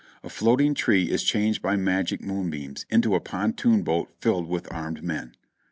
A 0.23 0.29
floating 0.29 0.73
tree 0.73 1.11
is 1.11 1.21
changed 1.21 1.61
by 1.61 1.75
magic 1.75 2.23
moonbeams 2.23 2.87
into 2.89 3.13
a 3.13 3.19
pontoon 3.21 3.83
boat 3.83 4.09
filled 4.19 4.47
with 4.49 4.67
armed 4.73 5.03
men. 5.03 5.35